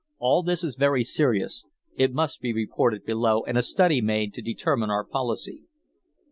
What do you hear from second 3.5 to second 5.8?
a study made to determine our policy."